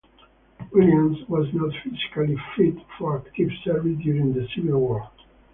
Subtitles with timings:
[0.73, 5.11] Williams was not physically fit for active service during the Civil War.